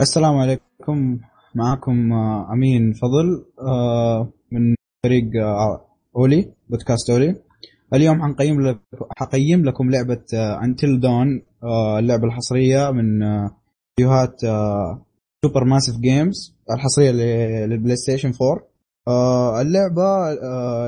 السلام 0.00 0.36
عليكم. 0.36 1.18
معكم 1.54 2.12
آه، 2.12 2.52
أمين 2.52 2.92
فضل 2.92 3.44
آه، 3.60 4.32
من 4.52 4.74
فريق 5.06 5.24
آه، 5.42 5.84
أولي 6.16 6.52
بودكاست 6.68 7.10
أولي. 7.10 7.34
اليوم 7.94 8.22
حنقيم 8.22 8.60
لك 8.60 8.78
حقيم 9.16 9.64
لكم 9.64 9.90
لعبة 9.90 10.24
Until 10.64 11.00
Dawn 11.00 11.42
اللعبة 11.98 12.24
الحصرية 12.24 12.90
من 12.90 13.20
فيديوهات 13.96 14.40
Supermassive 15.44 15.96
Games 15.96 16.56
الحصرية 16.70 17.10
لل 17.10 17.96
PlayStation 17.96 18.32
4 19.08 19.60
اللعبة 19.60 20.34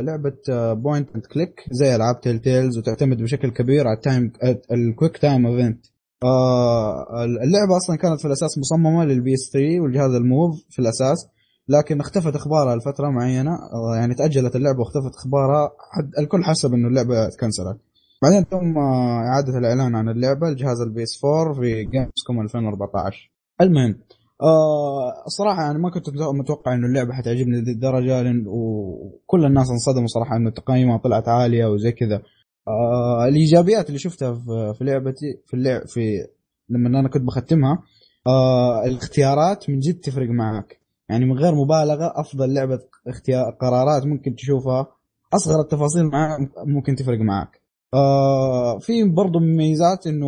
لعبة 0.00 0.36
point 0.72 1.08
and 1.14 1.26
click 1.26 1.64
زي 1.70 1.96
ألعاب 1.96 2.20
Telltales 2.20 2.78
وتعتمد 2.78 3.22
بشكل 3.22 3.50
كبير 3.50 3.86
على 3.86 3.96
ال 3.96 4.04
time 4.04 4.32
ال 4.72 4.80
quick 4.80 5.18
time 5.18 5.46
event 5.46 5.86
آه 6.24 7.24
اللعبة 7.24 7.76
أصلا 7.76 7.96
كانت 7.96 8.20
في 8.20 8.26
الأساس 8.26 8.58
مصممة 8.58 9.04
لل 9.04 9.34
PS 9.34 9.50
3 9.52 9.80
والجهاز 9.80 10.14
ال 10.14 10.24
Move 10.24 10.64
في 10.70 10.78
الأساس 10.78 11.28
لكن 11.68 12.00
اختفت 12.00 12.34
أخبارها 12.34 12.76
لفترة 12.76 13.08
معينة. 13.08 13.50
آه 13.54 13.96
يعني 13.96 14.14
تأجلت 14.14 14.56
اللعبة 14.56 14.78
واختفت 14.78 15.14
أخبارها 15.14 15.70
حد 15.92 16.10
الكل 16.18 16.44
حسب 16.44 16.74
إنه 16.74 16.88
اللعبة 16.88 17.28
تكنسلت 17.28 17.78
بعدين 18.22 18.48
تم 18.48 18.78
إعادة 18.78 19.58
الإعلان 19.58 19.94
عن 19.96 20.08
اللعبة 20.08 20.50
لجهاز 20.50 20.80
ال 20.80 21.02
PS 21.02 21.24
4 21.24 21.54
في 21.54 21.84
Gamescom 21.84 22.40
2014 22.40 23.30
المهم 23.60 23.94
آه 24.42 25.24
الصراحة 25.26 25.62
يعني 25.62 25.78
ما 25.78 25.90
كنت 25.90 26.04
متوقع 26.40 26.74
إنه 26.74 26.86
اللعبة 26.86 27.12
حتعجبني 27.12 27.60
لهذه 27.60 27.72
الدرجة 27.74 28.22
لأن 28.22 28.44
وكل 28.46 29.44
الناس 29.44 29.70
انصدموا 29.70 30.06
صراحة 30.06 30.36
إنه 30.36 30.50
تقييمها 30.50 30.98
طلعت 30.98 31.28
عالية 31.28 31.66
وزي 31.66 31.92
كذا. 31.92 32.22
آه 32.68 33.28
الإيجابيات 33.28 33.86
اللي 33.88 33.98
شفتها 33.98 34.34
في, 34.34 34.74
في 34.78 34.84
لعبتي 34.84 35.40
في 35.46 35.54
اللعب 35.54 35.88
في 35.88 36.26
لما 36.68 37.00
أنا 37.00 37.08
كنت 37.08 37.22
بختمها 37.22 37.82
آه 38.26 38.84
الاختيارات 38.84 39.70
من 39.70 39.78
جد 39.78 40.00
تفرق 40.00 40.28
معك 40.28 40.80
يعني 41.08 41.24
من 41.24 41.38
غير 41.38 41.54
مبالغة 41.54 42.12
أفضل 42.16 42.54
لعبة 42.54 42.78
اختيار 43.06 43.50
قرارات 43.60 44.06
ممكن 44.06 44.34
تشوفها 44.34 44.86
أصغر 45.34 45.60
التفاصيل 45.60 46.04
معك 46.04 46.50
ممكن 46.66 46.94
تفرق 46.94 47.18
معك 47.18 47.60
آه 47.94 48.78
في 48.78 49.04
برضه 49.04 49.40
مميزات 49.40 50.06
إنه 50.06 50.26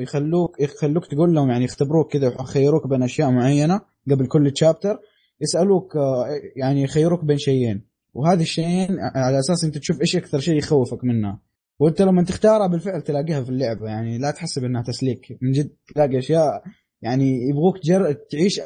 يخلوك 0.00 0.60
يخلوك 0.60 1.06
تقول 1.06 1.34
لهم 1.34 1.50
يعني 1.50 1.64
يختبروك 1.64 2.12
كذا 2.12 2.26
يخيروك 2.40 2.86
بين 2.86 3.02
أشياء 3.02 3.30
معينة 3.30 3.80
قبل 4.10 4.26
كل 4.26 4.50
تشابتر 4.50 4.98
يسألوك 5.40 5.96
آه 5.96 6.26
يعني 6.56 6.82
يخيروك 6.82 7.24
بين 7.24 7.38
شيئين. 7.38 7.84
وهذه 8.14 8.40
الشيئين 8.42 8.96
على 9.14 9.38
أساس 9.38 9.64
أنت 9.64 9.78
تشوف 9.78 10.00
إيش 10.00 10.16
أكثر 10.16 10.38
شيء 10.38 10.58
يخوفك 10.58 11.04
منها. 11.04 11.38
وانت 11.80 12.02
لما 12.02 12.22
تختارها 12.24 12.66
بالفعل 12.66 13.02
تلاقيها 13.02 13.42
في 13.42 13.50
اللعبة 13.50 13.86
يعني 13.86 14.18
لا 14.18 14.30
تحسب 14.30 14.64
إنها 14.64 14.82
تسليك. 14.82 15.38
من 15.42 15.52
جد 15.52 15.70
تلاقي 15.94 16.18
أشياء 16.18 16.62
يعني 17.02 17.48
يبغوك 17.48 17.78
جر... 17.84 18.12
تعيش 18.12 18.60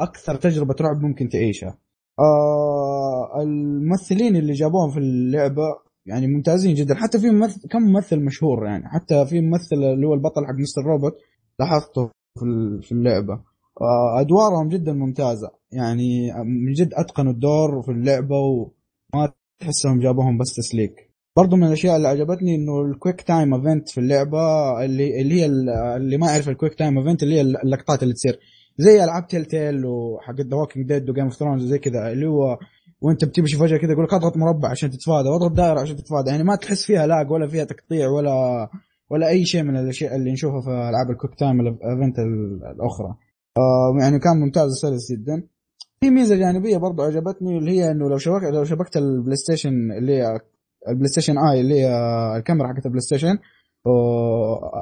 أكثر 0.00 0.34
تجربة 0.34 0.74
رعب 0.80 1.02
ممكن 1.02 1.28
تعيشها. 1.28 1.78
آه 2.18 3.42
الممثلين 3.42 4.36
اللي 4.36 4.52
جابوهم 4.52 4.90
في 4.90 4.98
اللعبة 4.98 5.62
يعني 6.06 6.26
ممتازين 6.26 6.74
جدا. 6.74 6.94
حتى 6.94 7.18
في 7.18 7.30
ممثل 7.30 7.68
كم 7.68 7.82
ممثل 7.82 8.20
مشهور 8.20 8.66
يعني. 8.66 8.88
حتى 8.88 9.26
في 9.26 9.40
ممثل 9.40 9.76
اللي 9.76 10.06
هو 10.06 10.14
البطل 10.14 10.46
حق 10.46 10.54
مستر 10.54 10.82
روبوت 10.82 11.16
لاحظته 11.60 12.10
في 12.82 12.92
اللعبة. 12.92 13.34
آه 13.80 14.20
أدوارهم 14.20 14.68
جدا 14.68 14.92
ممتازة. 14.92 15.50
يعني 15.72 16.32
من 16.44 16.72
جد 16.72 16.94
أتقنوا 16.94 17.32
الدور 17.32 17.82
في 17.82 17.90
اللعبة 17.90 18.36
وما 18.36 19.32
تحسهم 19.60 20.00
جابوهم 20.00 20.38
بس 20.38 20.54
تسليك. 20.54 21.11
برضو 21.36 21.56
من 21.56 21.64
الأشياء 21.66 21.96
اللي 21.96 22.08
عجبتني 22.08 22.54
إنه 22.54 22.80
ال 22.80 22.87
quick 22.87 23.20
time 23.22 23.54
event 23.54 23.88
في 23.88 23.98
اللعبة 23.98 24.38
اللي 24.84 25.20
اللي 25.20 25.42
هي 25.42 25.46
اللي 25.96 26.16
ما 26.16 26.26
يعرف 26.26 26.48
ال 26.48 26.52
quick 26.52 26.74
time 26.74 26.98
event 26.98 27.22
اللي 27.22 27.34
هي 27.34 27.40
اللقطات 27.40 28.02
اللي 28.02 28.14
تصير. 28.14 28.38
زي 28.78 29.04
ألعاب 29.04 29.26
Telltale 29.26 29.86
وحق 29.86 30.40
ذا 30.40 30.56
Walking 30.56 30.88
Dead 30.88 31.10
و 31.10 31.13
Game 31.13 31.24
of 31.24 31.34
Thrones 31.34 31.64
وزي 31.64 31.78
كذا 31.78 32.12
اللي 32.12 32.26
هو 32.26 32.58
وأنت 33.00 33.24
بتمشي 33.24 33.56
فجأة 33.56 33.76
كذا 33.76 33.92
يقول 33.92 34.04
لك 34.04 34.14
اضغط 34.14 34.36
مربع 34.36 34.68
عشان 34.70 34.90
تتفادى 34.90 35.28
واضغط 35.28 35.52
دائرة 35.52 35.80
عشان 35.80 35.96
تتفادى. 35.96 36.30
يعني 36.30 36.44
ما 36.44 36.56
تحس 36.56 36.84
فيها 36.84 37.06
lag 37.06 37.30
ولا 37.30 37.48
فيها 37.48 37.64
تقطيع 37.64 38.08
ولا 38.08 38.68
ولا 39.10 39.28
أي 39.28 39.44
شيء 39.44 39.62
من 39.62 39.76
الأشياء 39.76 40.16
اللي 40.16 40.32
نشوفها 40.32 40.60
في 40.60 40.70
ألعاب 40.70 41.10
ال 41.10 41.14
quick 41.14 41.34
time 41.34 41.60
ال 41.60 41.70
event 41.70 42.18
الأخرى. 42.74 43.14
آه 43.56 43.96
يعني 44.00 44.18
كان 44.18 44.40
ممتاز 44.40 44.70
وسلس 44.70 45.12
جدا. 45.12 45.42
في 46.00 46.10
ميزة 46.10 46.36
جانبية 46.36 46.76
برضو 46.76 47.02
عجبتني 47.02 47.58
اللي 47.58 47.70
هي 47.70 47.90
إنه 47.90 48.08
لو 48.08 48.18
شبكت 48.18 48.44
لو 48.44 48.64
شبكت 48.64 48.96
ال 48.96 49.36
PlayStation 49.36 49.92
اللي 49.98 50.12
هي 50.12 50.40
ال 50.88 51.08
PlayStation 51.08 51.38
Eye 51.38 51.60
اللي 51.60 51.80
هي 51.80 51.88
الكاميرا 52.36 52.68
حقت 52.68 52.86
ال 52.86 53.00
PlayStation 53.00 53.38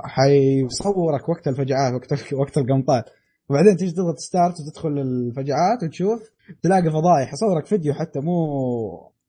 حيصورك 0.05 1.28
وقت 1.28 1.49
الفجعات 1.49 1.94
وقت 1.94 2.33
وقت 2.33 2.59
القمطات 2.59 3.05
وبعدين 3.50 3.77
تيجي 3.77 3.93
تضغط 3.93 4.19
start 4.19 4.54
وتدخل 4.60 4.99
الفجعات 4.99 5.83
وتشوف 5.83 6.31
تلاقي 6.62 6.91
فضايح 6.91 7.33
يصورك 7.33 7.66
فيديو 7.66 7.94
حتى 7.94 8.21
مو 8.21 8.47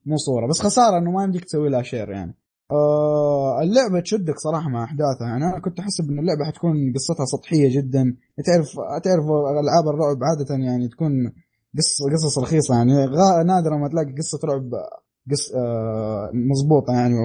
مو 0.06 0.18
صورة 0.18 0.48
بس 0.48 0.62
خسارة 0.62 0.98
إنه 0.98 1.12
ما 1.12 1.24
يمديك 1.24 1.46
تسوي 1.46 1.70
لها 1.70 1.82
share 1.82 2.10
يعني. 2.10 2.36
آه 2.72 3.62
اللعبة 3.64 4.00
تشدك 4.00 4.34
صراحة 4.38 4.70
مع 4.70 4.84
أحداثها. 4.84 5.28
يعني 5.28 5.46
أنا 5.46 5.60
كنت 5.60 5.80
احسب 5.80 6.10
ان 6.10 6.20
اللعبة 6.20 6.46
حتكون 6.46 6.94
قصتها 6.96 7.26
سطحية 7.26 7.78
جدا. 7.78 8.16
تعرف 8.46 8.68
تعرف 9.04 9.26
ألعاب 9.64 9.88
الرعب 9.88 10.18
عادة 10.24 10.66
يعني 10.66 10.88
تكون 10.88 11.12
قصص 11.78 12.14
قصص 12.14 12.40
رخيصة 12.40 12.76
يعني 12.76 12.94
نادرا 13.46 13.78
ما 13.78 13.88
تلاقي 13.88 14.12
قصة 14.12 14.40
رعب 14.46 14.72
قص 15.32 15.52
آه 15.56 16.30
مضبوطه 16.34 16.94
يعني 16.94 17.16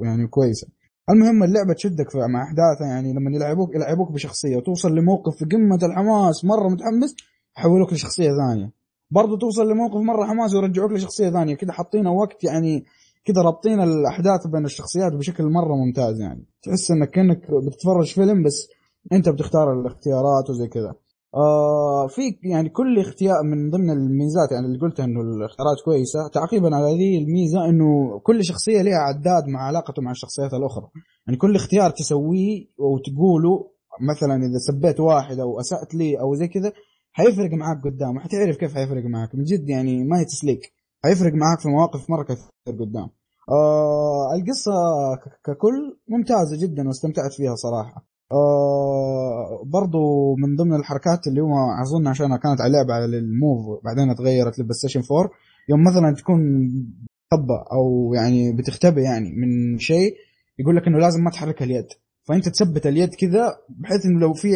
ويعني 0.00 0.26
كويسة. 0.26 0.68
المهم 1.10 1.42
اللعبة 1.42 1.74
تشدك 1.74 2.16
مع 2.16 2.42
أحداثها 2.42 2.86
يعني 2.86 3.12
لما 3.12 3.30
يلعبوك 3.36 3.74
يلعبوك 3.74 4.12
بشخصية 4.12 4.56
وتوصل 4.56 4.94
لموقف 4.94 5.36
في 5.36 5.44
قمة 5.44 5.78
الحماس 5.82 6.44
مرة 6.44 6.68
متحمس 6.68 7.14
يحولوك 7.58 7.92
لشخصية 7.92 8.30
ثانية. 8.30 8.72
برضو 9.10 9.36
توصل 9.36 9.70
لموقف 9.70 9.96
مرة 9.96 10.24
حماس 10.26 10.54
ويرجعوك 10.54 10.92
لشخصية 10.92 11.30
ثانية. 11.30 11.54
كذا 11.54 11.72
حاطين 11.72 12.06
وقت 12.06 12.44
يعني 12.44 12.84
كذا 13.24 13.42
رابطين 13.42 13.80
الأحداث 13.80 14.46
بين 14.46 14.64
الشخصيات 14.64 15.12
بشكل 15.12 15.44
مرة 15.44 15.74
ممتاز 15.74 16.20
يعني. 16.20 16.46
تحس 16.62 16.90
إنك 16.90 17.10
كأنك 17.10 17.38
بتتفرج 17.66 18.12
فيلم 18.14 18.42
بس 18.42 18.68
أنت 19.12 19.28
بتختار 19.28 19.80
الاختيارات 19.80 20.50
وزي 20.50 20.68
كذا. 20.68 20.94
آه 21.34 22.06
في 22.06 22.22
يعني 22.42 22.68
كل 22.68 22.98
اختيار 22.98 23.42
من 23.42 23.70
ضمن 23.70 23.90
الميزات 23.90 24.52
يعني 24.52 24.66
اللي 24.66 24.78
قلتها 24.78 25.04
إنه 25.04 25.20
الاختيارات 25.20 25.76
كويسة 25.84 26.28
تعقيبا 26.28 26.76
على 26.76 26.86
هذه 26.94 27.18
الميزة 27.18 27.64
إنه 27.68 28.18
كل 28.22 28.44
شخصية 28.44 28.82
لها 28.82 28.98
عداد 28.98 29.48
مع 29.48 29.60
علاقته 29.60 30.02
مع 30.02 30.10
الشخصيات 30.10 30.54
الأخرى. 30.54 30.88
يعني 31.26 31.38
كل 31.38 31.56
اختيار 31.56 31.90
تسويه 31.90 32.66
وتقوله 32.78 33.70
مثلا 34.00 34.34
إذا 34.36 34.58
سبيت 34.58 35.00
واحد 35.00 35.38
أو 35.38 35.60
أسأت 35.60 35.94
لي 35.94 36.20
أو 36.20 36.34
زي 36.34 36.48
كذا 36.48 36.72
حيفرق 37.12 37.50
معاك 37.52 37.84
قدام 37.84 38.18
حتعرف 38.18 38.56
كيف 38.56 38.74
حيفرق 38.74 39.04
معاك 39.04 39.34
من 39.34 39.44
جد 39.44 39.68
يعني 39.68 40.04
ما 40.04 40.20
هي 40.20 40.24
تسليك 40.24 40.60
حيفرق 41.04 41.32
معاك 41.34 41.60
في 41.60 41.68
مواقف 41.68 42.10
مرة 42.10 42.22
كثير 42.22 42.50
قدام. 42.80 43.08
آه 43.50 44.34
القصة 44.36 44.72
ككل 45.44 45.98
ممتازة 46.08 46.56
جدا 46.62 46.86
واستمتعت 46.88 47.32
فيها 47.32 47.54
صراحة. 47.54 48.11
آه 48.32 49.62
برضو 49.66 50.34
من 50.36 50.56
ضمن 50.56 50.74
الحركات 50.74 51.26
اللي 51.26 51.40
هو 51.40 51.54
أظن 51.82 52.06
عشانها 52.06 52.36
كانت 52.36 52.60
على 52.60 52.72
لعبة 52.72 52.94
على 52.94 53.18
ال 53.18 53.31
Move 53.31 53.84
بعدين 53.84 54.14
تغيرت 54.14 54.58
لل 54.58 54.74
PlayStation 54.74 55.02
4 55.12 55.30
يوم 55.68 55.80
مثلا 55.84 56.14
تكون 56.14 56.40
تخبى 57.30 57.58
أو 57.72 58.14
يعني 58.14 58.52
بتختبئ 58.52 59.00
يعني 59.00 59.28
من 59.36 59.78
شيء 59.78 60.14
يقول 60.58 60.76
لك 60.76 60.86
إنه 60.86 60.98
لازم 60.98 61.24
ما 61.24 61.30
تحرك 61.30 61.62
اليد. 61.62 61.86
فأنت 62.28 62.48
تثبت 62.48 62.86
اليد 62.86 63.14
كذا 63.14 63.56
بحيث 63.68 64.06
إنه 64.06 64.20
لو 64.20 64.32
في 64.32 64.48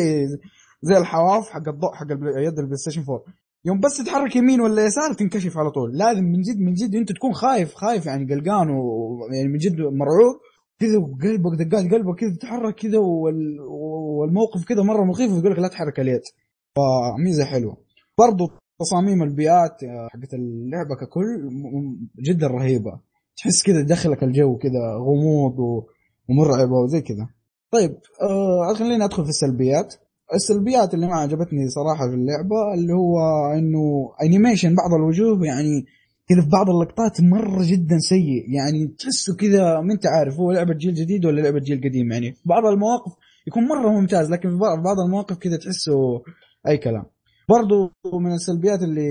زي 0.82 0.96
الحواف 0.96 1.48
حق 1.48 1.68
الضوء 1.68 1.94
حق 1.94 2.10
اليد 2.12 2.58
ال 2.58 2.76
PlayStation 2.76 3.00
4 3.00 3.22
يوم 3.64 3.80
بس 3.80 3.98
تتحرك 3.98 4.36
يمين 4.36 4.60
ولا 4.60 4.84
يسار 4.84 5.12
تنكشف 5.12 5.58
على 5.58 5.70
طول. 5.70 5.98
لازم 5.98 6.24
من 6.24 6.40
جد 6.40 6.60
من 6.60 6.72
جد 6.72 6.94
أنت 6.94 7.12
تكون 7.12 7.32
خايف 7.32 7.74
خايف 7.74 8.06
يعني 8.06 8.34
قلقان 8.34 8.70
ويعني 8.70 9.48
من 9.48 9.58
جد 9.58 9.80
مرعوب. 9.80 10.36
كذا 10.80 10.98
وقلبك 10.98 11.64
دقات 11.64 11.92
قلبك 11.92 12.20
كذا 12.20 12.30
تتحرك 12.30 12.74
كذا 12.74 12.98
والموقف 12.98 14.64
كذا 14.64 14.82
مرة 14.82 15.04
مخيف 15.04 15.32
ويقول 15.32 15.52
لك 15.52 15.58
لا 15.58 15.68
تحرك 15.68 16.00
اليد 16.00 16.22
فميزة 16.76 17.44
حلوة. 17.44 17.76
برضو 18.18 18.50
تصاميم 18.80 19.22
البيئات 19.22 19.84
آه، 19.84 20.08
حقت 20.08 20.34
اللعبة 20.34 20.94
ككل 20.94 21.50
جدا 22.18 22.46
رهيبة. 22.46 23.00
تحس 23.36 23.62
كذا 23.62 23.82
دخلك 23.82 24.22
الجو 24.22 24.56
كذا 24.56 24.96
غموض 24.96 25.84
ومرعبة 26.28 26.72
وزي 26.72 27.00
كذا. 27.00 27.28
طيب 27.70 27.96
آه 28.22 28.74
خليني 28.74 29.04
أدخل 29.04 29.24
في 29.24 29.30
السلبيات. 29.30 29.94
السلبيات 30.34 30.94
اللي 30.94 31.06
ما 31.06 31.14
عجبتني 31.14 31.68
صراحة 31.68 32.08
في 32.08 32.14
اللعبة 32.14 32.74
اللي 32.74 32.92
هو 32.92 33.18
إنه 33.58 34.12
انيميشن 34.22 34.74
بعض 34.74 34.94
الوجوه 34.94 35.46
يعني 35.46 35.86
كذا 36.28 36.40
في 36.42 36.48
بعض 36.48 36.70
اللقطات 36.70 37.20
مرة 37.20 37.62
جدا 37.62 37.98
سيء. 37.98 38.44
يعني 38.48 38.94
تحسه 38.98 39.36
كذا 39.36 39.80
ما 39.80 39.92
أنت 39.92 40.06
عارف 40.06 40.34
هو 40.34 40.52
لعبة 40.52 40.74
جيل 40.74 40.94
جديد 40.94 41.24
ولا 41.26 41.40
لعبة 41.40 41.58
جيل 41.58 41.80
قديم. 41.84 42.12
يعني 42.12 42.32
في 42.32 42.40
بعض 42.44 42.66
المواقف 42.66 43.12
يكون 43.46 43.68
مرة 43.68 43.88
ممتاز 44.00 44.30
لكن 44.30 44.50
في 44.50 44.56
بعض 44.56 45.00
المواقف 45.06 45.38
كذا 45.38 45.56
تحسه 45.56 46.22
أي 46.68 46.78
كلام. 46.78 47.04
برضو 47.48 47.90
من 48.20 48.32
السلبيات 48.34 48.82
اللي 48.82 49.08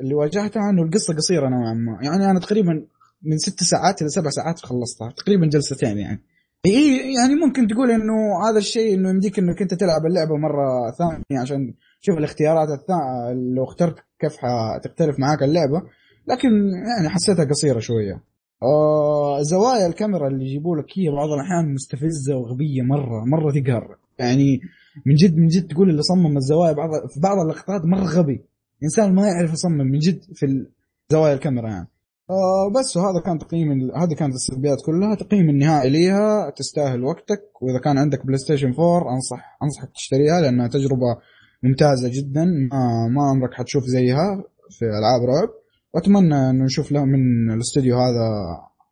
اللي 0.00 0.14
واجهتها 0.14 0.70
إنه 0.70 0.82
القصة 0.82 1.14
قصيرة 1.14 1.48
نوعا 1.48 1.74
ما. 1.74 1.98
يعني 2.02 2.30
أنا 2.30 2.40
تقريبا 2.40 2.86
من 3.22 3.38
ست 3.38 3.62
ساعات 3.62 4.02
إلى 4.02 4.08
سبع 4.08 4.30
ساعات 4.30 4.58
خلصتها 4.58 5.10
تقريبا 5.16 5.46
جلستين 5.46 5.98
يعني. 5.98 6.22
إي 6.66 7.14
يعني 7.14 7.34
ممكن 7.46 7.66
تقول 7.66 7.90
إنه 7.90 8.48
هذا 8.48 8.58
الشيء 8.58 8.94
إنه 8.94 9.10
يمديك 9.10 9.38
إنك 9.38 9.62
أنت 9.62 9.74
تلعب 9.74 10.06
اللعبة 10.06 10.36
مرة 10.36 10.90
ثانية 10.98 11.42
عشان 11.42 11.74
شوف 12.00 12.18
الاختيارات 12.18 12.68
الثانية 12.68 13.32
لو 13.56 13.64
اخترت 13.64 13.94
كيف 14.20 14.36
تختلف 14.84 15.18
معاك 15.18 15.42
اللعبة. 15.42 15.82
لكن 16.26 16.48
يعني 16.96 17.08
حسيتها 17.08 17.44
قصيرة 17.44 17.78
شوية. 17.78 18.22
آه 18.62 19.42
زوايا 19.42 19.86
الكاميرا 19.86 20.28
اللي 20.28 20.44
يجيبوا 20.44 20.76
لك 20.76 20.86
هي 20.98 21.10
بعض 21.10 21.28
الأحيان 21.28 21.74
مستفزة 21.74 22.36
وغبية 22.36 22.82
مرة 22.82 23.24
مرة 23.24 23.52
تقهر. 23.52 23.96
يعني 24.18 24.60
من 25.06 25.14
جد 25.14 25.36
من 25.36 25.46
جد 25.46 25.66
تقول 25.66 25.90
اللي 25.90 26.02
صمم 26.02 26.36
الزوايا 26.36 26.72
بعض 26.72 26.90
في 26.90 27.20
بعض 27.20 27.38
اللقطات 27.38 27.84
مرة 27.84 28.04
غبي. 28.04 28.44
إنسان 28.82 29.14
ما 29.14 29.28
يعرف 29.28 29.52
يصمم 29.52 29.86
من 29.86 29.98
جد 29.98 30.20
في 30.34 30.66
زوايا 31.12 31.34
الكاميرا 31.34 31.68
يعني. 31.68 31.88
آه 32.30 32.72
بس 32.78 32.96
وهذا 32.96 33.20
كان 33.26 33.38
تقييم 33.38 33.90
هذه 33.96 34.14
كانت 34.14 34.34
السلبيات 34.34 34.78
كلها. 34.86 35.14
تقييم 35.14 35.50
النهائي 35.50 35.90
ليها 35.90 36.50
تستاهل 36.50 37.04
وقتك. 37.04 37.42
وإذا 37.62 37.78
كان 37.78 37.98
عندك 37.98 38.26
PlayStation 38.26 38.72
4 38.72 39.14
انصح 39.14 39.58
أنصحك 39.62 39.90
تشتريها 39.94 40.40
لأنها 40.40 40.68
تجربة 40.68 41.16
ممتازة 41.62 42.10
جدا. 42.12 42.44
ما 42.44 43.08
ما 43.08 43.22
عمرك 43.22 43.54
حتشوف 43.54 43.84
زيها 43.84 44.44
في 44.70 44.84
ألعاب 44.84 45.20
رعب. 45.28 45.59
وأتمنى 45.94 46.50
إنه 46.50 46.64
نشوف 46.64 46.92
له 46.92 47.04
من 47.04 47.50
الاستوديو 47.50 47.96
هذا 47.96 48.26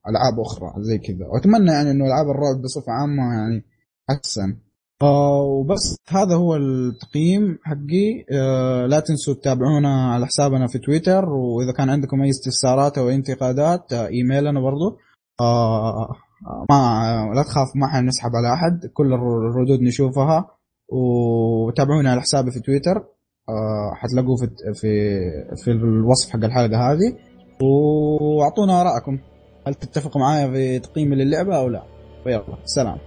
ألعاب 0.08 0.40
أخرى 0.40 0.72
زي 0.78 0.98
كذا. 0.98 1.26
وأتمنى 1.28 1.70
يعني 1.70 1.90
إنه 1.90 2.04
ألعاب 2.04 2.26
الرعب 2.26 2.62
بصفة 2.62 2.92
عامة 2.92 3.22
يعني 3.22 3.64
أحسن. 4.10 4.56
آه 5.02 5.42
وبس 5.42 5.96
هذا 6.08 6.34
هو 6.34 6.56
التقييم 6.56 7.58
حقي. 7.64 8.24
آه 8.32 8.86
لا 8.86 9.00
تنسوا 9.00 9.34
تتابعونا 9.34 10.12
على 10.12 10.26
حسابنا 10.26 10.66
في 10.66 10.78
تويتر 10.78 11.24
وإذا 11.24 11.72
كان 11.72 11.90
عندكم 11.90 12.22
أي 12.22 12.30
استفسارات 12.30 12.98
أو 12.98 13.08
انتقادات 13.08 13.92
آه 13.92 14.06
إيميلنا 14.06 14.60
برضو. 14.60 14.98
ما 16.70 17.32
لا 17.34 17.42
تخاف 17.42 17.68
ما 17.76 17.86
حنسحب 17.86 18.30
على 18.34 18.52
أحد. 18.54 18.86
كل 18.94 19.12
الردود 19.12 19.82
نشوفها. 19.82 20.50
وتابعونا 20.92 22.10
على 22.10 22.20
حسابي 22.20 22.50
في 22.50 22.60
تويتر. 22.60 23.04
حتلاقوه 23.94 24.36
في 24.36 24.46
في 24.74 25.20
في 25.64 25.70
الوصف 25.70 26.30
حق 26.30 26.44
الحلقة 26.44 26.92
هذه. 26.92 27.16
وأعطونا 27.62 28.80
آرائكم. 28.80 29.18
هل 29.66 29.74
تتفقوا 29.74 30.20
معايا 30.20 30.50
في 30.50 30.78
تقييمي 30.78 31.16
للعبة 31.16 31.56
أو 31.56 31.68
لا؟ 31.68 31.82
ويلا 32.26 32.44
سلام. 32.64 32.98